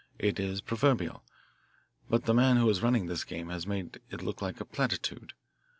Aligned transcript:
It 0.17 0.39
is 0.39 0.61
proverbial, 0.61 1.23
but 2.09 2.25
the 2.25 2.33
man 2.33 2.57
who 2.57 2.67
is 2.71 2.81
running 2.81 3.05
this 3.05 3.23
game 3.23 3.49
has 3.49 3.67
made 3.67 4.01
it 4.09 4.23
look 4.23 4.41
like 4.41 4.59
a 4.59 4.65
platitude. 4.65 5.33